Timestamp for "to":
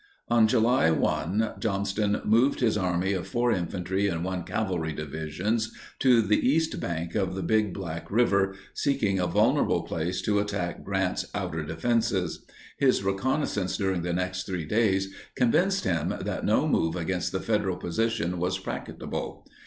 5.99-6.23, 10.23-10.39